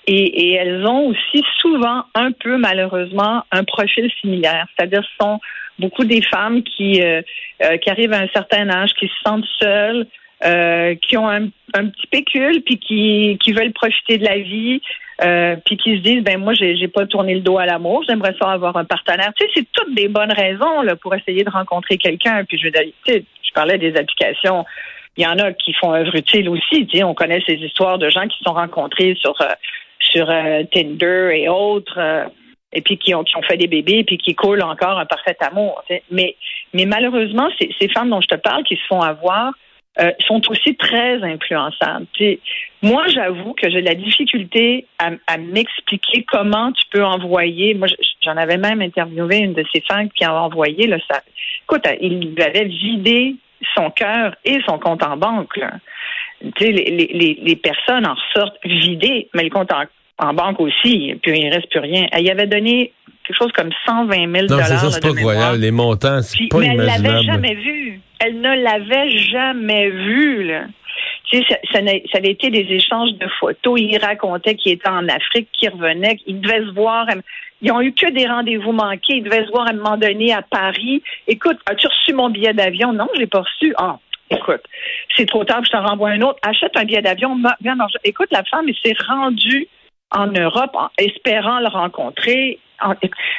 et, 0.09 0.51
et, 0.51 0.55
elles 0.55 0.87
ont 0.87 1.09
aussi 1.09 1.45
souvent 1.59 2.05
un 2.15 2.33
peu 2.33 2.57
malheureusement 2.57 3.45
un 3.53 3.65
profil 3.65 4.11
similaire, 4.21 4.67
c'est-à-dire 4.75 5.03
ce 5.03 5.25
sont 5.25 5.39
beaucoup 5.79 6.05
des 6.05 6.23
femmes 6.23 6.63
qui 6.63 7.03
euh, 7.03 7.21
euh, 7.63 7.77
qui 7.77 7.91
arrivent 7.91 8.15
à 8.15 8.21
un 8.21 8.29
certain 8.29 8.71
âge, 8.71 8.95
qui 8.95 9.07
se 9.07 9.15
sentent 9.25 9.45
seules, 9.61 10.07
euh, 10.45 10.95
qui 10.95 11.17
ont 11.17 11.29
un, 11.29 11.49
un, 11.75 11.87
petit 11.89 12.07
pécule, 12.11 12.63
puis 12.63 12.79
qui, 12.79 13.37
qui 13.43 13.53
veulent 13.53 13.73
profiter 13.73 14.17
de 14.17 14.25
la 14.25 14.39
vie, 14.39 14.81
euh, 15.23 15.57
puis 15.67 15.77
qui 15.77 15.97
se 15.97 16.03
disent 16.03 16.23
ben 16.23 16.39
moi 16.39 16.55
j'ai 16.55 16.77
j'ai 16.77 16.89
pas 16.89 17.05
tourné 17.07 17.35
le 17.35 17.41
dos 17.41 17.59
à 17.59 17.67
l'amour, 17.67 18.05
j'aimerais 18.09 18.35
ça 18.41 18.51
avoir 18.51 18.77
un 18.77 18.85
partenaire. 18.85 19.33
Tu 19.37 19.45
sais, 19.45 19.51
c'est 19.57 19.67
toutes 19.73 19.95
des 19.95 20.09
bonnes 20.09 20.33
raisons 20.33 20.83
là 20.83 20.97
pour 20.97 21.15
essayer 21.15 21.45
de 21.45 21.51
rencontrer 21.51 21.99
quelqu'un. 21.99 22.45
Puis 22.45 22.59
je 22.59 22.69
tu 22.69 22.93
sais, 23.07 23.25
je 23.43 23.53
parlais 23.53 23.77
des 23.77 23.95
applications. 23.97 24.65
Il 25.17 25.25
y 25.25 25.27
en 25.27 25.39
a 25.39 25.53
qui 25.53 25.73
font 25.75 25.93
œuvre 25.93 26.15
utile 26.15 26.49
aussi. 26.49 26.87
Tu 26.87 26.99
sais, 26.99 27.05
on 27.05 27.15
connaît 27.15 27.43
ces 27.45 27.57
histoires 27.57 27.99
de 27.99 28.09
gens 28.09 28.29
qui 28.29 28.39
se 28.39 28.45
sont 28.45 28.55
rencontrés 28.55 29.17
sur 29.21 29.35
sur 29.99 30.31
euh, 30.31 30.63
Tinder 30.73 31.31
et 31.35 31.49
autres, 31.49 31.99
euh, 31.99 32.25
et 32.73 32.83
puis 32.83 32.99
qui 32.99 33.15
ont, 33.15 33.25
qui 33.25 33.37
ont 33.37 33.43
fait 33.43 33.57
des 33.57 33.67
bébés, 33.67 34.05
puis 34.05 34.19
qui 34.19 34.35
coulent 34.35 34.63
encore 34.63 34.99
un 34.99 35.07
parfait 35.07 35.37
amour. 35.41 35.83
Mais, 36.11 36.37
mais 36.75 36.85
malheureusement, 36.85 37.49
ces, 37.59 37.71
ces 37.81 37.89
femmes 37.89 38.11
dont 38.11 38.21
je 38.21 38.29
te 38.29 38.37
parle 38.37 38.65
qui 38.65 38.77
se 38.77 38.87
font 38.89 39.01
avoir 39.01 39.53
euh, 40.01 40.13
sont 40.27 40.41
aussi 40.49 40.77
très 40.77 41.23
influençables. 41.25 42.07
moi, 42.83 43.07
j'avoue 43.09 43.55
que 43.55 43.69
j'ai 43.69 43.81
la 43.81 43.95
difficulté 43.95 44.87
à, 44.99 45.11
à 45.27 45.39
m'expliquer 45.39 46.25
comment 46.31 46.71
tu 46.73 46.85
peux 46.93 47.05
envoyer. 47.05 47.75
Moi, 47.75 47.89
j'en 48.23 48.37
avais 48.37 48.59
même 48.59 48.81
interviewé 48.81 49.39
une 49.39 49.55
de 49.55 49.65
ces 49.73 49.81
femmes 49.81 50.09
qui 50.11 50.25
a 50.25 50.33
envoyé. 50.33 50.87
Là, 50.87 50.99
ça, 51.11 51.21
écoute, 51.65 51.85
il 52.01 52.41
avait 52.41 52.67
vidé 52.67 53.37
son 53.77 53.91
cœur 53.91 54.37
et 54.45 54.59
son 54.69 54.79
compte 54.79 55.03
en 55.03 55.17
banque. 55.17 55.57
Là. 55.57 55.73
Les, 56.61 56.73
les, 56.73 57.39
les, 57.43 57.57
personnes 57.57 58.07
en 58.07 58.15
sortent 58.35 58.59
vidées, 58.65 59.29
mais 59.35 59.43
le 59.43 59.51
compte 59.51 59.73
en, 59.73 59.85
en 60.19 60.35
banque 60.35 60.61
aussi, 60.61 61.15
puis 61.23 61.41
il 61.41 61.53
reste 61.53 61.69
plus 61.71 61.81
rien. 61.81 62.07
Elle 62.13 62.25
y 62.25 62.31
avait 62.31 62.47
donné 62.47 62.93
quelque 63.25 63.37
chose 63.37 63.53
comme 63.53 63.71
120 63.87 64.15
000 64.15 64.47
Non, 64.49 64.65
c'est 64.65 64.77
ça, 64.77 64.91
c'est 64.91 65.01
pas 65.01 65.15
croyable. 65.15 65.59
Les 65.59 65.71
montants, 65.71 66.23
c'est 66.23 66.49
pas 66.49 66.59
mais 66.59 66.75
imaginable. 66.75 67.07
elle 67.07 67.13
l'avait 67.13 67.23
jamais 67.25 67.55
vu. 67.55 68.01
Elle 68.21 68.41
ne 68.41 68.63
l'avait 68.63 69.19
jamais 69.19 69.91
vu, 69.91 70.45
là. 70.45 70.65
Tu 71.31 71.39
sais, 71.39 71.45
ça, 71.49 71.57
ça, 71.73 71.81
ça, 72.11 72.19
avait 72.19 72.31
été 72.31 72.51
des 72.51 72.67
échanges 72.71 73.13
de 73.13 73.29
photos. 73.39 73.79
Il 73.81 73.99
racontait 73.99 74.55
qu'il 74.55 74.73
était 74.73 74.89
en 74.89 75.07
Afrique, 75.09 75.49
qu'il 75.53 75.69
revenait, 75.71 76.17
qu'il 76.17 76.41
devait 76.41 76.65
se 76.65 76.73
voir. 76.73 77.07
Ils 77.61 77.71
ont 77.71 77.81
eu 77.81 77.93
que 77.93 78.11
des 78.11 78.27
rendez-vous 78.27 78.73
manqués. 78.73 79.17
Ils 79.17 79.23
devaient 79.23 79.45
se 79.45 79.51
voir 79.51 79.67
à 79.67 79.71
un 79.71 79.75
moment 79.75 79.97
donné 79.97 80.33
à 80.33 80.43
Paris. 80.43 81.03
Écoute, 81.27 81.59
as-tu 81.67 81.87
reçu 81.87 82.15
mon 82.15 82.31
billet 82.31 82.55
d'avion? 82.55 82.93
Non, 82.93 83.09
je 83.15 83.21
l'ai 83.21 83.27
pas 83.27 83.41
reçu. 83.41 83.75
Ah, 83.77 83.99
écoute, 84.31 84.63
c'est 85.17 85.27
trop 85.27 85.45
tard, 85.45 85.65
je 85.65 85.71
t'en 85.71 85.85
renvoie 85.85 86.11
un 86.11 86.23
autre. 86.23 86.39
Achète 86.43 86.77
un 86.77 86.85
billet 86.85 87.03
d'avion. 87.03 87.37
Viens, 87.61 87.77
écoute, 88.05 88.29
la 88.31 88.45
femme, 88.45 88.67
elle 88.69 88.77
s'est 88.83 88.97
rendue 89.07 89.69
en 90.11 90.27
Europe 90.27 90.77
espérant 90.99 91.61
le 91.61 91.69
rencontrer. 91.69 92.59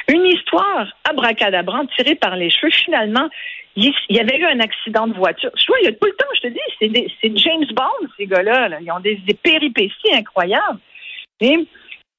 Une 0.08 0.26
histoire 0.26 0.86
abracadabrante 1.08 1.90
tirée 1.96 2.14
par 2.14 2.36
les 2.36 2.50
cheveux. 2.50 2.70
Finalement, 2.72 3.28
il 3.76 3.92
y 4.10 4.20
avait 4.20 4.38
eu 4.38 4.44
un 4.44 4.60
accident 4.60 5.06
de 5.06 5.14
voiture. 5.14 5.50
Je 5.56 5.66
vois, 5.66 5.78
il 5.80 5.86
y 5.86 5.88
a 5.88 5.92
tout 5.92 6.06
le 6.06 6.12
temps, 6.12 6.26
je 6.34 6.40
te 6.40 6.48
dis, 6.48 7.14
c'est 7.20 7.36
James 7.36 7.66
Bond, 7.74 8.08
ces 8.16 8.26
gars-là. 8.26 8.68
Ils 8.80 8.90
ont 8.92 9.00
des, 9.00 9.18
péripéties 9.42 10.12
incroyables. 10.12 10.78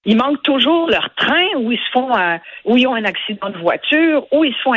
Ils 0.05 0.17
manquent 0.17 0.41
toujours 0.43 0.89
leur 0.89 1.13
train 1.15 1.45
où 1.57 1.71
ils 1.71 1.77
se 1.77 1.91
font, 1.91 2.15
euh, 2.15 2.37
où 2.65 2.77
ils 2.77 2.87
ont 2.87 2.95
un 2.95 3.05
accident 3.05 3.49
de 3.49 3.57
voiture, 3.57 4.25
où 4.31 4.43
ils 4.43 4.53
se 4.53 4.61
font 4.61 4.73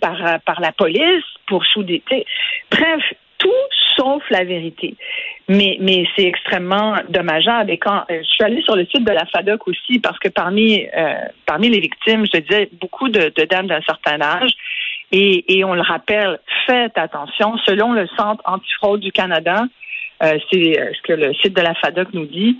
par, 0.00 0.26
euh, 0.26 0.38
par 0.44 0.60
la 0.60 0.72
police 0.72 1.24
pour 1.46 1.64
sous 1.66 1.82
des. 1.82 2.02
Bref, 2.70 3.02
tout 3.38 3.50
sauf 3.96 4.22
la 4.30 4.44
vérité. 4.44 4.96
Mais, 5.48 5.76
mais 5.80 6.04
c'est 6.14 6.24
extrêmement 6.24 6.96
dommageable. 7.08 7.70
Et 7.70 7.78
quand 7.78 8.04
euh, 8.10 8.22
je 8.22 8.28
suis 8.28 8.44
allée 8.44 8.62
sur 8.62 8.76
le 8.76 8.86
site 8.86 9.04
de 9.04 9.12
la 9.12 9.26
FADOC 9.26 9.66
aussi, 9.66 9.98
parce 9.98 10.18
que 10.18 10.28
parmi 10.28 10.86
euh, 10.96 11.14
parmi 11.46 11.68
les 11.68 11.80
victimes, 11.80 12.24
je 12.32 12.40
disais, 12.40 12.68
beaucoup 12.80 13.08
de, 13.08 13.32
de 13.34 13.44
dames 13.44 13.66
d'un 13.66 13.80
certain 13.82 14.20
âge. 14.20 14.52
Et, 15.12 15.58
et, 15.58 15.64
on 15.64 15.74
le 15.74 15.80
rappelle, 15.80 16.38
faites 16.66 16.96
attention. 16.96 17.56
Selon 17.66 17.92
le 17.92 18.06
Centre 18.16 18.42
antifraude 18.44 19.00
du 19.00 19.10
Canada, 19.10 19.64
euh, 20.22 20.38
c'est 20.52 20.74
ce 20.94 21.02
que 21.02 21.14
le 21.14 21.34
site 21.34 21.56
de 21.56 21.62
la 21.62 21.74
FADOC 21.74 22.14
nous 22.14 22.26
dit, 22.26 22.56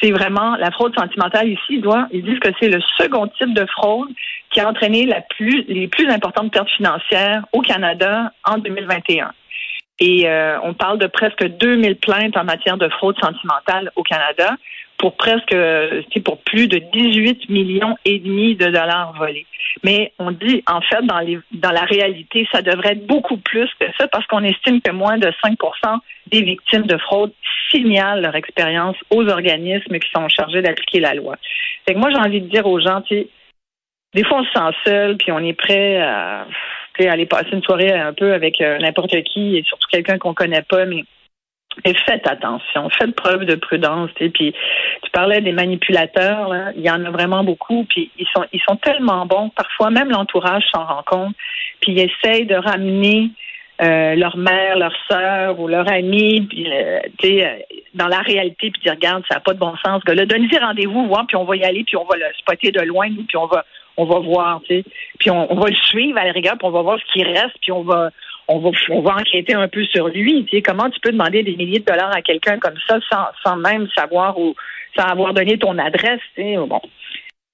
c'est 0.00 0.10
vraiment 0.10 0.56
la 0.56 0.70
fraude 0.70 0.94
sentimentale 0.98 1.48
ici. 1.48 1.82
Ils 2.12 2.24
disent 2.24 2.40
que 2.40 2.50
c'est 2.60 2.68
le 2.68 2.80
second 2.98 3.28
type 3.38 3.54
de 3.54 3.66
fraude 3.66 4.08
qui 4.50 4.60
a 4.60 4.68
entraîné 4.68 5.06
la 5.06 5.20
plus, 5.20 5.64
les 5.68 5.88
plus 5.88 6.08
importantes 6.08 6.52
pertes 6.52 6.70
financières 6.70 7.44
au 7.52 7.60
Canada 7.60 8.32
en 8.44 8.58
2021. 8.58 9.32
Et 10.00 10.28
euh, 10.28 10.58
on 10.62 10.74
parle 10.74 10.98
de 10.98 11.06
presque 11.06 11.44
2000 11.44 11.96
plaintes 11.96 12.36
en 12.36 12.44
matière 12.44 12.76
de 12.76 12.88
fraude 12.88 13.16
sentimentale 13.20 13.92
au 13.96 14.02
Canada 14.02 14.56
pour 14.98 15.16
presque, 15.16 15.54
pour 16.24 16.38
plus 16.38 16.68
de 16.68 16.78
18 16.78 17.48
millions 17.50 17.96
et 18.04 18.18
demi 18.18 18.54
de 18.54 18.66
dollars 18.66 19.14
volés. 19.18 19.46
Mais 19.82 20.12
on 20.18 20.30
dit, 20.30 20.62
en 20.66 20.80
fait, 20.80 21.02
dans, 21.02 21.18
les, 21.18 21.38
dans 21.52 21.72
la 21.72 21.82
réalité, 21.82 22.46
ça 22.52 22.62
devrait 22.62 22.92
être 22.92 23.06
beaucoup 23.06 23.36
plus 23.36 23.68
que 23.78 23.86
ça 23.98 24.08
parce 24.08 24.26
qu'on 24.26 24.42
estime 24.42 24.80
que 24.80 24.92
moins 24.92 25.18
de 25.18 25.28
5% 25.44 25.98
des 26.28 26.42
victimes 26.42 26.86
de 26.86 26.96
fraude 26.96 27.32
signalent 27.70 28.20
leur 28.20 28.36
expérience 28.36 28.96
aux 29.10 29.26
organismes 29.28 29.98
qui 29.98 30.08
sont 30.14 30.28
chargés 30.28 30.62
d'appliquer 30.62 31.00
la 31.00 31.14
loi. 31.14 31.36
Fait 31.86 31.94
que 31.94 31.98
moi, 31.98 32.10
j'ai 32.10 32.18
envie 32.18 32.40
de 32.40 32.48
dire 32.48 32.66
aux 32.66 32.80
gens, 32.80 33.02
des 33.10 34.24
fois, 34.24 34.40
on 34.40 34.44
se 34.44 34.52
sent 34.52 34.76
seul, 34.84 35.16
puis 35.16 35.32
on 35.32 35.40
est 35.40 35.54
prêt 35.54 35.98
à 35.98 36.46
aller 37.00 37.26
passer 37.26 37.50
une 37.52 37.62
soirée 37.62 37.92
un 37.92 38.12
peu 38.12 38.32
avec 38.32 38.60
euh, 38.60 38.78
n'importe 38.78 39.20
qui 39.24 39.56
et 39.56 39.62
surtout 39.64 39.88
quelqu'un 39.90 40.18
qu'on 40.18 40.34
connaît 40.34 40.62
pas, 40.62 40.84
mais 40.86 41.04
faites 42.06 42.26
attention, 42.26 42.88
faites 42.90 43.14
preuve 43.14 43.44
de 43.44 43.54
prudence. 43.54 44.10
Et 44.20 44.30
puis 44.30 44.54
tu 45.02 45.10
parlais 45.10 45.40
des 45.40 45.52
manipulateurs, 45.52 46.48
là, 46.48 46.72
il 46.76 46.82
y 46.82 46.90
en 46.90 47.04
a 47.04 47.10
vraiment 47.10 47.44
beaucoup, 47.44 47.84
puis 47.88 48.10
ils 48.18 48.26
sont 48.34 48.44
ils 48.52 48.60
sont 48.68 48.76
tellement 48.76 49.26
bons, 49.26 49.50
parfois 49.50 49.90
même 49.90 50.10
l'entourage 50.10 50.64
s'en 50.72 50.84
rend 50.84 51.02
compte, 51.04 51.34
puis 51.80 51.92
ils 51.92 52.00
essayent 52.00 52.46
de 52.46 52.56
ramener 52.56 53.30
euh, 53.82 54.14
leur 54.14 54.36
mère, 54.36 54.78
leur 54.78 54.94
sœur 55.10 55.58
ou 55.58 55.66
leur 55.66 55.90
ami, 55.90 56.42
puis 56.42 56.70
euh, 56.70 57.00
euh, 57.24 57.56
dans 57.94 58.06
la 58.06 58.18
réalité, 58.18 58.70
puis 58.70 58.80
dire 58.82 58.92
regarde, 58.92 59.24
ça 59.28 59.36
n'a 59.36 59.40
pas 59.40 59.52
de 59.52 59.58
bon 59.58 59.74
sens, 59.84 60.02
gars-là, 60.04 60.26
donnez-y 60.26 60.56
rendez-vous, 60.58 61.08
voir, 61.08 61.26
puis 61.26 61.36
on 61.36 61.44
va 61.44 61.56
y 61.56 61.64
aller, 61.64 61.82
puis 61.84 61.96
on 61.96 62.04
va 62.04 62.16
le 62.16 62.26
spotter 62.38 62.70
de 62.70 62.82
loin, 62.82 63.08
nous, 63.08 63.24
puis 63.24 63.36
on 63.36 63.46
va 63.46 63.64
on 63.96 64.06
va 64.06 64.18
voir. 64.18 64.60
Puis 64.66 65.30
on, 65.30 65.52
on, 65.52 65.54
va 65.54 65.68
le 65.68 65.76
suivre 65.76 66.18
à 66.18 66.24
la 66.24 66.32
rigueur, 66.32 66.54
puis 66.58 66.66
on 66.66 66.70
va 66.70 66.82
voir 66.82 66.98
ce 66.98 67.12
qui 67.12 67.24
reste, 67.24 67.56
puis 67.60 67.72
on 67.72 67.82
va 67.82 68.10
on 68.48 68.58
va 68.58 68.70
on 68.90 69.00
va 69.00 69.14
enquêter 69.16 69.54
un 69.54 69.68
peu 69.68 69.84
sur 69.84 70.08
lui. 70.08 70.44
Tu 70.44 70.56
sais, 70.56 70.62
comment 70.62 70.90
tu 70.90 71.00
peux 71.00 71.12
demander 71.12 71.42
des 71.42 71.56
milliers 71.56 71.80
de 71.80 71.84
dollars 71.84 72.14
à 72.14 72.22
quelqu'un 72.22 72.58
comme 72.58 72.78
ça 72.88 72.98
sans, 73.10 73.26
sans 73.44 73.56
même 73.56 73.88
savoir 73.96 74.38
ou 74.38 74.54
sans 74.96 75.06
avoir 75.06 75.34
donné 75.34 75.58
ton 75.58 75.76
adresse, 75.78 76.20
tu 76.34 76.42
sais, 76.42 76.56
bon. 76.56 76.80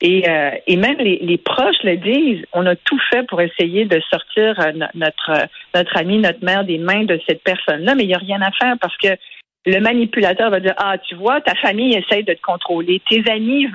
Et, 0.03 0.29
euh, 0.29 0.51
et 0.67 0.77
même 0.77 0.97
les, 0.97 1.19
les, 1.19 1.37
proches 1.37 1.83
le 1.85 1.97
disent, 1.97 2.45
on 2.55 2.65
a 2.65 2.75
tout 2.75 2.99
fait 3.11 3.27
pour 3.27 3.43
essayer 3.43 3.85
de 3.85 4.01
sortir 4.11 4.59
euh, 4.59 4.73
notre 4.95 5.47
notre 5.75 5.97
ami, 5.99 6.19
notre 6.19 6.43
mère 6.43 6.65
des 6.65 6.79
mains 6.79 7.05
de 7.05 7.21
cette 7.29 7.43
personne-là, 7.43 7.95
mais 7.95 8.05
il 8.05 8.09
n'y 8.09 8.15
a 8.15 8.19
rien 8.19 8.41
à 8.41 8.51
faire 8.51 8.77
parce 8.81 8.97
que 8.97 9.09
le 9.67 9.79
manipulateur 9.81 10.51
va 10.51 10.61
dire 10.61 10.75
ah 10.79 10.97
tu 10.99 11.15
vois 11.17 11.41
ta 11.43 11.55
famille 11.57 11.95
essaye 11.95 12.25
de 12.25 12.33
te 12.33 12.41
contrôler. 12.41 13.03
Tes 13.11 13.23
amis 13.31 13.67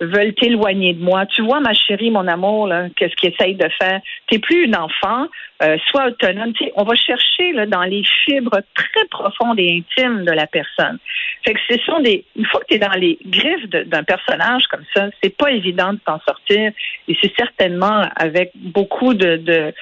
veulent, 0.00 0.34
t'éloigner 0.34 0.94
de 0.94 1.02
moi. 1.02 1.26
Tu 1.26 1.42
vois 1.42 1.60
ma 1.60 1.74
chérie 1.74 2.10
mon 2.10 2.28
amour 2.28 2.70
qu'est-ce 2.96 3.14
qu'ils 3.16 3.32
essayent 3.32 3.56
de 3.56 3.68
faire? 3.80 4.00
T'es 4.28 4.38
plus 4.38 4.64
une 4.64 4.76
enfant 4.76 5.26
euh, 5.62 5.76
sois 5.90 6.06
autonome. 6.06 6.52
Tu 6.52 6.64
sais, 6.64 6.72
on 6.76 6.84
va 6.84 6.94
chercher 6.94 7.52
là 7.52 7.66
dans 7.66 7.82
les 7.82 8.04
fibres 8.24 8.60
très 8.74 9.06
profondes 9.10 9.58
et 9.58 9.82
intimes 9.82 10.24
de 10.24 10.32
la 10.32 10.46
personne. 10.46 10.98
Fait 11.44 11.54
que 11.54 11.60
ce 11.68 11.78
sont 11.84 12.00
des 12.00 12.24
une 12.36 12.46
fois 12.46 12.60
que 12.60 12.66
tu 12.68 12.74
es 12.74 12.78
dans 12.78 12.92
les 12.92 13.18
griffes 13.26 13.68
d'un 13.68 14.04
personnage 14.04 14.66
comme 14.68 14.84
ça 14.94 15.08
c'est 15.22 15.36
pas 15.36 15.50
évident 15.50 15.94
de 15.94 15.98
t'en 16.04 16.20
sortir. 16.20 16.70
Et 17.08 17.16
c'est 17.20 17.32
certainement 17.36 18.04
avec 18.14 18.52
beaucoup 18.54 19.14
de, 19.14 19.36
de 19.36 19.74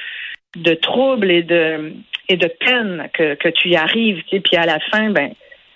de 0.57 0.75
troubles 0.75 1.31
et 1.31 1.43
de 1.43 1.93
et 2.29 2.37
de 2.37 2.47
peine 2.47 3.09
que, 3.13 3.35
que 3.35 3.49
tu 3.49 3.71
y 3.71 3.77
arrives, 3.77 4.23
tu 4.29 4.37
sais, 4.37 4.41
puis 4.41 4.57
à 4.57 4.65
la 4.65 4.79
fin, 4.91 5.11
ben, 5.11 5.33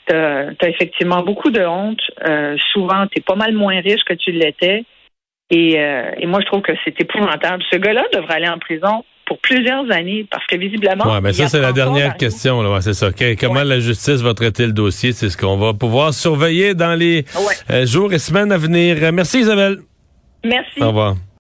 tu 0.09 0.14
as, 0.14 0.68
effectivement 0.68 1.23
beaucoup 1.23 1.50
de 1.50 1.64
honte. 1.64 2.00
Euh, 2.26 2.56
souvent, 2.73 3.06
tu 3.09 3.18
es 3.18 3.23
pas 3.23 3.35
mal 3.35 3.52
moins 3.52 3.80
riche 3.80 4.04
que 4.04 4.14
tu 4.14 4.30
l'étais. 4.30 4.85
Et, 5.50 5.78
euh, 5.78 6.11
et 6.18 6.26
moi, 6.26 6.40
je 6.40 6.47
trouve 6.47 6.62
que 6.62 6.73
c'est 6.85 7.00
épouvantable. 7.00 7.62
Ce 7.71 7.76
gars-là 7.76 8.04
devrait 8.12 8.35
aller 8.35 8.49
en 8.49 8.59
prison 8.59 9.04
pour 9.26 9.38
plusieurs 9.38 9.90
années 9.90 10.26
parce 10.30 10.47
que 10.47 10.56
visiblement. 10.56 11.04
Oui, 11.06 11.18
mais 11.23 11.33
ça, 11.33 11.49
c'est 11.49 11.61
la 11.61 11.73
dernière 11.73 12.16
question. 12.16 12.62
Là. 12.62 12.80
c'est 12.80 12.95
ça. 12.95 13.11
comment 13.38 13.62
la 13.62 13.80
justice 13.80 14.23
va 14.23 14.35
traiter 14.35 14.66
le 14.66 14.73
dossier? 14.73 15.12
C'est 15.12 15.28
ce 15.28 15.37
qu'on 15.37 15.56
va 15.56 15.75
pouvoir 15.75 16.14
surveiller 16.14 16.75
dans 16.75 16.95
les 16.95 17.25
euh, 17.71 17.87
jours 17.87 18.12
et 18.12 18.18
semaines 18.18 18.52
à 18.52 18.59
venir. 18.59 18.97
Merci, 19.12 19.40
Isabelle. 19.40 19.78
Merci. 20.45 20.80
Au 20.80 20.88
revoir. 20.88 21.16